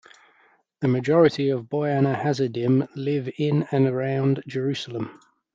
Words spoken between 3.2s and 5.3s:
in and around Jerusalem.